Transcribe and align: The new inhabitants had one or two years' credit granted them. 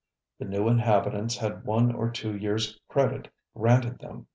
The 0.39 0.45
new 0.45 0.67
inhabitants 0.67 1.37
had 1.37 1.63
one 1.63 1.93
or 1.93 2.09
two 2.09 2.35
years' 2.35 2.79
credit 2.87 3.27
granted 3.55 3.99
them. 3.99 4.25